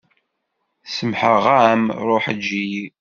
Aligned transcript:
Semmḥeɣ-am 0.85 1.83
ṛuḥ 2.07 2.25
eǧǧ-iyi. 2.33 2.85